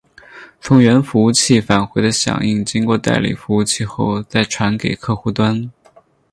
[0.59, 5.69] 从源服务器返回的响应经过代理服务器后再传给客户端。